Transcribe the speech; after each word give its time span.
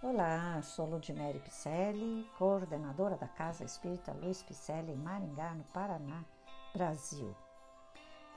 Olá, 0.00 0.62
sou 0.62 0.86
Ludmere 0.86 1.40
Picelli, 1.40 2.24
coordenadora 2.38 3.16
da 3.16 3.26
Casa 3.26 3.64
Espírita 3.64 4.12
Luiz 4.12 4.40
Picelli 4.44 4.92
em 4.92 4.96
Maringá, 4.96 5.52
no 5.54 5.64
Paraná, 5.64 6.24
Brasil. 6.72 7.34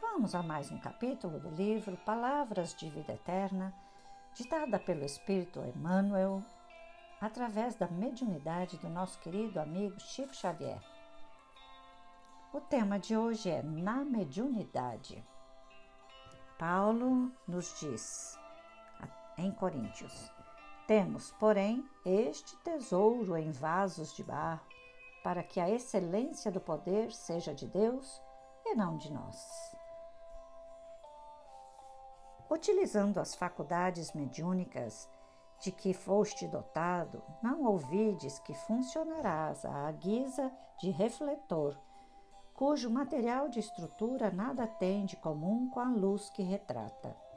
Vamos 0.02 0.34
a 0.34 0.42
mais 0.42 0.72
um 0.72 0.80
capítulo 0.80 1.40
do 1.40 1.52
livro 1.52 1.96
Palavras 1.98 2.74
de 2.74 2.90
Vida 2.90 3.14
Eterna, 3.14 3.72
ditada 4.34 4.80
pelo 4.80 5.06
Espírito 5.06 5.64
Emmanuel, 5.64 6.44
através 7.22 7.76
da 7.76 7.88
mediunidade 7.88 8.78
do 8.78 8.90
nosso 8.90 9.20
querido 9.20 9.60
amigo 9.60 10.00
Chico 10.00 10.34
Xavier. 10.34 10.82
O 12.52 12.60
tema 12.60 12.98
de 12.98 13.16
hoje 13.16 13.52
é 13.52 13.62
Na 13.62 14.04
Mediunidade. 14.04 15.24
Paulo 16.58 17.32
nos 17.48 17.80
diz 17.80 18.36
em 19.38 19.52
Coríntios: 19.52 20.32
temos, 20.92 21.32
porém, 21.40 21.90
este 22.06 22.54
tesouro 22.66 23.38
em 23.38 23.50
vasos 23.50 24.14
de 24.14 24.26
barro, 24.26 24.68
para 25.24 25.42
que 25.42 25.58
a 25.58 25.70
excelência 25.70 26.52
do 26.52 26.60
poder 26.60 27.14
seja 27.14 27.56
de 27.56 27.66
Deus 27.66 28.22
e 28.66 28.76
não 28.76 28.98
de 28.98 29.10
nós. 29.10 29.74
Utilizando 32.50 33.22
as 33.22 33.34
faculdades 33.34 34.12
mediúnicas 34.12 35.10
de 35.62 35.72
que 35.72 35.94
foste 35.94 36.46
dotado, 36.46 37.24
não 37.42 37.64
ouvides 37.64 38.38
que 38.40 38.54
funcionarás 38.54 39.64
à 39.64 39.90
guisa 39.94 40.52
de 40.78 40.90
refletor, 40.90 41.80
cujo 42.54 42.90
material 42.90 43.48
de 43.48 43.62
estrutura 43.62 44.30
nada 44.30 44.68
tem 44.68 45.06
de 45.06 45.16
comum 45.16 45.70
com 45.70 45.80
a 45.80 45.90
luz 45.90 46.30
que 46.32 46.44
retrata. 46.44 47.31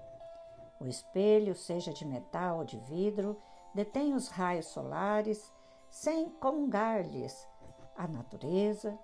O 0.84 0.86
espelho, 0.86 1.54
seja 1.54 1.94
de 1.94 2.04
metal 2.04 2.58
ou 2.58 2.64
de 2.64 2.78
vidro, 2.78 3.40
detém 3.74 4.12
os 4.12 4.28
raios 4.28 4.66
solares 4.66 5.50
sem 5.88 6.28
congar-lhes 6.28 7.48
a 7.96 8.06
natureza 8.06 8.98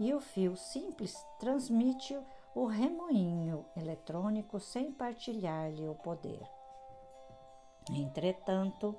e 0.00 0.14
o 0.14 0.20
fio 0.20 0.56
simples 0.56 1.14
transmite 1.38 2.18
o 2.54 2.64
remoinho 2.64 3.66
eletrônico 3.76 4.58
sem 4.58 4.90
partilhar-lhe 4.90 5.86
o 5.86 5.94
poder. 5.96 6.40
Entretanto, 7.90 8.96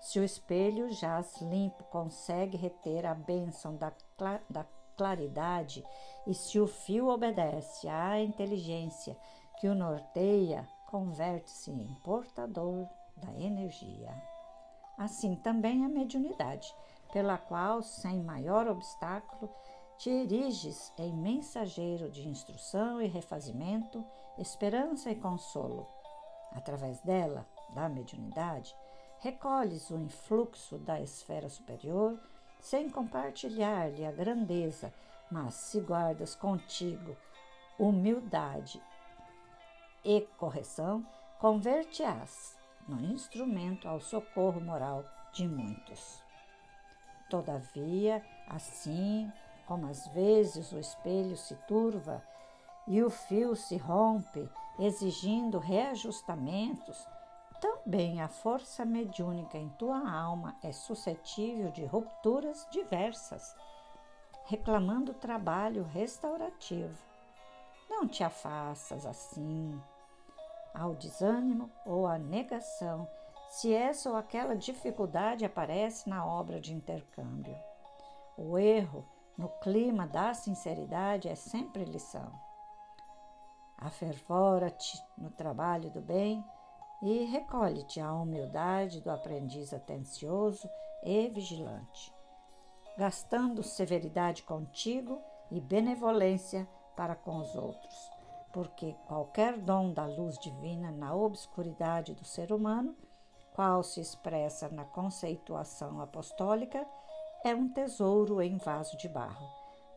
se 0.00 0.20
o 0.20 0.24
espelho 0.24 0.92
jaz 0.92 1.40
limpo 1.40 1.82
consegue 1.84 2.56
reter 2.56 3.04
a 3.04 3.14
bênção 3.14 3.74
da, 3.74 3.92
da 4.48 4.64
claridade 4.96 5.84
e 6.24 6.34
se 6.34 6.60
o 6.60 6.68
fio 6.68 7.08
obedece 7.08 7.88
à 7.88 8.20
inteligência 8.20 9.16
que 9.58 9.66
o 9.66 9.74
norteia, 9.74 10.68
converte-se 10.94 11.72
em 11.72 11.92
portador 12.04 12.86
da 13.16 13.34
energia. 13.34 14.14
Assim 14.96 15.34
também 15.34 15.84
a 15.84 15.88
mediunidade, 15.88 16.72
pela 17.12 17.36
qual, 17.36 17.82
sem 17.82 18.22
maior 18.22 18.68
obstáculo, 18.68 19.52
te 19.98 20.08
eriges 20.08 20.92
em 20.96 21.12
mensageiro 21.12 22.08
de 22.08 22.28
instrução 22.28 23.02
e 23.02 23.08
refazimento, 23.08 24.04
esperança 24.38 25.10
e 25.10 25.16
consolo. 25.16 25.84
Através 26.52 27.00
dela, 27.00 27.44
da 27.74 27.88
mediunidade, 27.88 28.72
recolhes 29.18 29.90
o 29.90 29.98
influxo 29.98 30.78
da 30.78 31.00
esfera 31.00 31.48
superior, 31.48 32.20
sem 32.60 32.88
compartilhar-lhe 32.88 34.06
a 34.06 34.12
grandeza, 34.12 34.94
mas 35.28 35.54
se 35.54 35.80
guardas 35.80 36.36
contigo 36.36 37.16
humildade 37.80 38.80
e 40.04 40.22
correção, 40.38 41.06
converte-as 41.38 42.56
no 42.86 43.00
instrumento 43.00 43.88
ao 43.88 44.00
socorro 44.00 44.60
moral 44.60 45.04
de 45.32 45.48
muitos. 45.48 46.22
Todavia, 47.30 48.22
assim 48.48 49.32
como 49.66 49.86
às 49.86 50.06
vezes 50.08 50.72
o 50.72 50.78
espelho 50.78 51.36
se 51.36 51.54
turva 51.66 52.22
e 52.86 53.02
o 53.02 53.08
fio 53.08 53.56
se 53.56 53.76
rompe, 53.76 54.48
exigindo 54.78 55.58
reajustamentos, 55.58 57.06
também 57.60 58.20
a 58.20 58.28
força 58.28 58.84
mediúnica 58.84 59.56
em 59.56 59.70
tua 59.70 60.10
alma 60.10 60.54
é 60.62 60.70
suscetível 60.70 61.70
de 61.70 61.86
rupturas 61.86 62.66
diversas, 62.70 63.56
reclamando 64.44 65.14
trabalho 65.14 65.84
restaurativo. 65.84 66.98
Não 67.88 68.06
te 68.06 68.22
afastas 68.22 69.06
assim 69.06 69.80
ao 70.74 70.94
desânimo 70.96 71.70
ou 71.86 72.06
à 72.06 72.18
negação, 72.18 73.08
se 73.48 73.72
essa 73.72 74.10
ou 74.10 74.16
aquela 74.16 74.56
dificuldade 74.56 75.44
aparece 75.44 76.10
na 76.10 76.26
obra 76.26 76.60
de 76.60 76.74
intercâmbio. 76.74 77.56
O 78.36 78.58
erro 78.58 79.06
no 79.38 79.48
clima 79.60 80.06
da 80.08 80.34
sinceridade 80.34 81.28
é 81.28 81.36
sempre 81.36 81.84
lição. 81.84 82.32
Afervora-te 83.78 85.00
no 85.16 85.30
trabalho 85.30 85.90
do 85.90 86.00
bem 86.00 86.44
e 87.00 87.24
recolhe-te 87.24 88.00
à 88.00 88.12
humildade 88.12 89.00
do 89.00 89.10
aprendiz 89.10 89.72
atencioso 89.72 90.68
e 91.04 91.28
vigilante, 91.28 92.12
gastando 92.96 93.62
severidade 93.62 94.42
contigo 94.42 95.20
e 95.50 95.60
benevolência 95.60 96.68
para 96.96 97.14
com 97.14 97.38
os 97.38 97.54
outros 97.54 98.13
porque 98.54 98.94
qualquer 99.08 99.58
dom 99.58 99.92
da 99.92 100.06
luz 100.06 100.38
divina 100.38 100.92
na 100.92 101.12
obscuridade 101.12 102.14
do 102.14 102.24
ser 102.24 102.52
humano, 102.52 102.94
qual 103.52 103.82
se 103.82 104.00
expressa 104.00 104.68
na 104.68 104.84
conceituação 104.84 106.00
apostólica, 106.00 106.86
é 107.42 107.52
um 107.52 107.68
tesouro 107.68 108.40
em 108.40 108.56
vaso 108.56 108.96
de 108.96 109.08
barro, 109.08 109.44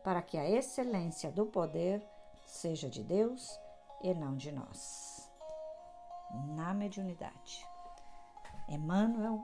para 0.02 0.20
que 0.20 0.36
a 0.36 0.50
excelência 0.50 1.30
do 1.30 1.46
poder 1.46 2.04
seja 2.46 2.90
de 2.90 3.04
Deus 3.04 3.48
e 4.02 4.12
não 4.12 4.34
de 4.34 4.50
nós. 4.50 5.30
Na 6.56 6.74
mediunidade. 6.74 7.64
Emmanuel, 8.68 9.40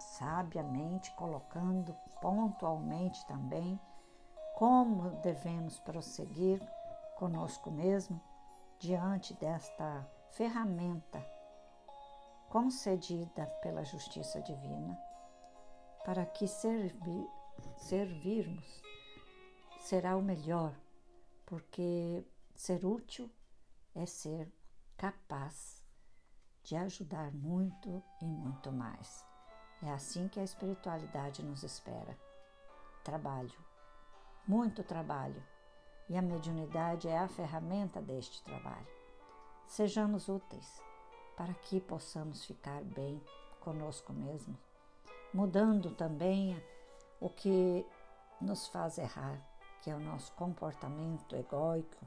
sabiamente 0.00 1.12
colocando 1.12 1.94
pontualmente 2.20 3.24
também 3.26 3.78
como 4.56 5.10
devemos 5.22 5.78
prosseguir 5.78 6.60
conosco 7.16 7.70
mesmo 7.70 8.20
diante 8.78 9.34
desta 9.34 10.08
ferramenta 10.30 11.24
concedida 12.48 13.46
pela 13.60 13.84
justiça 13.84 14.40
divina, 14.40 14.96
para 16.04 16.24
que 16.24 16.46
servir, 16.46 17.28
servirmos 17.76 18.82
será 19.80 20.16
o 20.16 20.22
melhor, 20.22 20.74
porque 21.44 22.24
ser 22.54 22.84
útil 22.84 23.30
é 23.94 24.06
ser 24.06 24.50
capaz 24.96 25.84
de 26.62 26.76
ajudar 26.76 27.32
muito 27.32 28.02
e 28.22 28.26
muito 28.26 28.70
mais. 28.70 29.26
É 29.82 29.90
assim 29.90 30.28
que 30.28 30.40
a 30.40 30.44
espiritualidade 30.44 31.42
nos 31.42 31.62
espera. 31.62 32.18
Trabalho, 33.04 33.58
muito 34.46 34.82
trabalho 34.82 35.42
e 36.08 36.16
a 36.16 36.22
mediunidade 36.22 37.08
é 37.08 37.18
a 37.18 37.28
ferramenta 37.28 38.00
deste 38.00 38.42
trabalho. 38.42 38.86
Sejamos 39.66 40.28
úteis 40.28 40.80
para 41.36 41.52
que 41.52 41.80
possamos 41.80 42.44
ficar 42.44 42.82
bem 42.82 43.22
conosco 43.60 44.12
mesmo, 44.12 44.56
mudando 45.32 45.90
também 45.94 46.60
o 47.20 47.28
que 47.28 47.86
nos 48.40 48.66
faz 48.68 48.98
errar, 48.98 49.38
que 49.82 49.90
é 49.90 49.94
o 49.94 50.00
nosso 50.00 50.32
comportamento 50.32 51.36
egóico. 51.36 52.06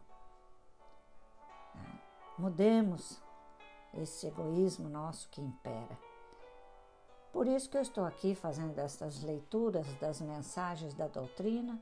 Mudemos 2.38 3.22
esse 3.94 4.28
egoísmo 4.28 4.90
nosso 4.90 5.30
que 5.30 5.42
impera. 5.42 5.98
Por 7.32 7.48
isso 7.48 7.70
que 7.70 7.78
eu 7.78 7.82
estou 7.82 8.04
aqui 8.04 8.36
fazendo 8.36 8.78
estas 8.80 9.22
leituras 9.22 9.88
das 9.96 10.20
mensagens 10.20 10.94
da 10.94 11.08
doutrina 11.08 11.80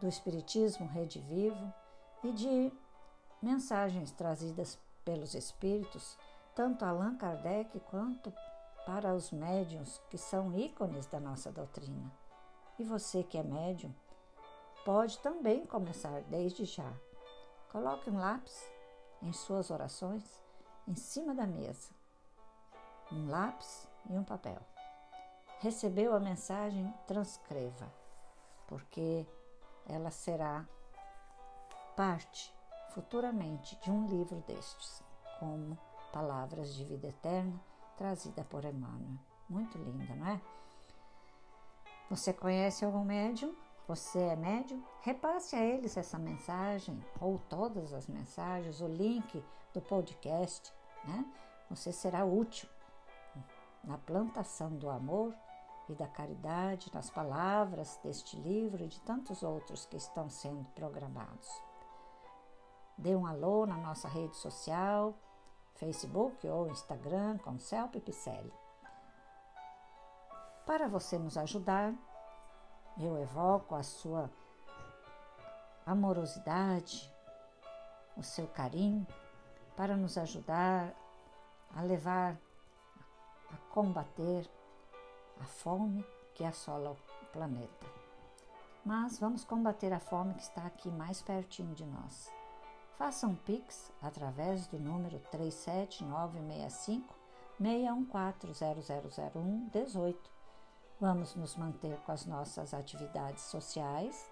do 0.00 0.08
Espiritismo 0.08 0.86
Rede 0.86 1.20
Vivo 1.20 1.72
e 2.22 2.32
de 2.32 2.72
mensagens 3.42 4.10
trazidas 4.12 4.78
pelos 5.04 5.34
Espíritos, 5.34 6.18
tanto 6.54 6.84
Allan 6.84 7.16
Kardec 7.16 7.78
quanto 7.80 8.32
para 8.84 9.14
os 9.14 9.30
médiums 9.30 10.00
que 10.10 10.18
são 10.18 10.56
ícones 10.56 11.06
da 11.06 11.20
nossa 11.20 11.50
doutrina. 11.50 12.10
E 12.78 12.84
você 12.84 13.22
que 13.22 13.38
é 13.38 13.42
médium, 13.42 13.94
pode 14.84 15.18
também 15.18 15.66
começar 15.66 16.22
desde 16.22 16.64
já. 16.64 16.92
Coloque 17.70 18.10
um 18.10 18.18
lápis 18.18 18.64
em 19.22 19.32
suas 19.32 19.70
orações 19.70 20.22
em 20.86 20.94
cima 20.94 21.34
da 21.34 21.46
mesa, 21.46 21.90
um 23.10 23.28
lápis 23.28 23.88
e 24.08 24.12
um 24.12 24.22
papel. 24.22 24.60
Recebeu 25.58 26.14
a 26.14 26.20
mensagem? 26.20 26.92
Transcreva, 27.06 27.92
porque 28.68 29.26
ela 29.88 30.10
será 30.10 30.66
parte 31.96 32.54
futuramente 32.90 33.78
de 33.80 33.90
um 33.90 34.06
livro 34.06 34.42
destes, 34.46 35.02
como 35.38 35.78
Palavras 36.12 36.74
de 36.74 36.84
Vida 36.84 37.08
Eterna, 37.08 37.60
trazida 37.96 38.44
por 38.44 38.64
Emmanuel. 38.64 39.18
Muito 39.48 39.78
linda, 39.78 40.14
não 40.14 40.26
é? 40.26 40.40
Você 42.10 42.32
conhece 42.32 42.84
algum 42.84 43.04
médium? 43.04 43.54
Você 43.88 44.18
é 44.18 44.36
médium? 44.36 44.82
Repasse 45.02 45.54
a 45.54 45.64
eles 45.64 45.96
essa 45.96 46.18
mensagem 46.18 47.04
ou 47.20 47.38
todas 47.48 47.92
as 47.92 48.06
mensagens, 48.06 48.80
o 48.80 48.86
link 48.86 49.44
do 49.72 49.80
podcast, 49.80 50.72
né? 51.04 51.24
Você 51.70 51.92
será 51.92 52.24
útil 52.24 52.68
na 53.84 53.98
plantação 53.98 54.70
do 54.70 54.88
amor 54.88 55.34
e 55.88 55.94
da 55.94 56.06
caridade, 56.06 56.90
nas 56.92 57.10
palavras 57.10 57.98
deste 58.02 58.36
livro 58.36 58.82
e 58.82 58.88
de 58.88 59.00
tantos 59.00 59.42
outros 59.42 59.86
que 59.86 59.96
estão 59.96 60.28
sendo 60.28 60.64
programados. 60.74 61.48
Dê 62.98 63.14
um 63.14 63.26
alô 63.26 63.66
na 63.66 63.76
nossa 63.76 64.08
rede 64.08 64.36
social, 64.36 65.14
Facebook 65.74 66.46
ou 66.48 66.68
Instagram 66.68 67.38
com 67.38 67.58
Celpe 67.58 68.00
Picelli. 68.00 68.52
Para 70.64 70.88
você 70.88 71.18
nos 71.18 71.36
ajudar, 71.36 71.94
eu 72.98 73.16
evoco 73.18 73.74
a 73.74 73.82
sua 73.82 74.30
amorosidade, 75.84 77.12
o 78.16 78.22
seu 78.22 78.48
carinho, 78.48 79.06
para 79.76 79.96
nos 79.96 80.16
ajudar 80.16 80.92
a 81.74 81.82
levar, 81.82 82.36
a 83.52 83.56
combater 83.72 84.50
a 85.40 85.44
fome 85.44 86.04
que 86.34 86.44
assola 86.44 86.90
o 86.90 86.96
planeta. 87.32 87.86
Mas 88.84 89.18
vamos 89.18 89.44
combater 89.44 89.92
a 89.92 89.98
fome 89.98 90.34
que 90.34 90.42
está 90.42 90.66
aqui 90.66 90.90
mais 90.90 91.22
pertinho 91.22 91.74
de 91.74 91.84
nós. 91.84 92.30
Faça 92.96 93.26
um 93.26 93.34
Pix 93.34 93.92
através 94.00 94.66
do 94.66 94.78
número 94.78 95.18
37965 95.30 97.14
6140001 97.60 99.68
18. 99.70 100.30
Vamos 101.00 101.34
nos 101.34 101.56
manter 101.56 101.98
com 102.02 102.12
as 102.12 102.26
nossas 102.26 102.72
atividades 102.72 103.42
sociais 103.44 104.30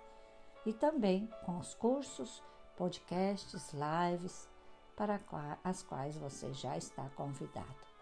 e 0.64 0.72
também 0.72 1.28
com 1.44 1.58
os 1.58 1.74
cursos, 1.74 2.42
podcasts, 2.76 3.72
lives 3.72 4.48
para 4.96 5.20
as 5.62 5.82
quais 5.82 6.16
você 6.16 6.54
já 6.54 6.76
está 6.76 7.08
convidado. 7.10 7.93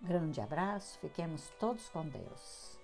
Grande 0.00 0.40
abraço, 0.40 0.98
fiquemos 1.00 1.50
todos 1.58 1.88
com 1.88 2.06
Deus. 2.06 2.75